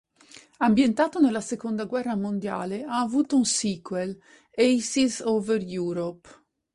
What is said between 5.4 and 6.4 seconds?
Europe".